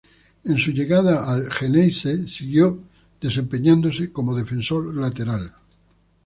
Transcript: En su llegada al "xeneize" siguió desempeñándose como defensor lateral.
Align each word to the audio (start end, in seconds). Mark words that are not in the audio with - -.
En 0.45 0.57
su 0.57 0.71
llegada 0.71 1.31
al 1.31 1.51
"xeneize" 1.51 2.25
siguió 2.27 2.79
desempeñándose 3.21 4.11
como 4.11 4.33
defensor 4.33 4.95
lateral. 4.95 5.53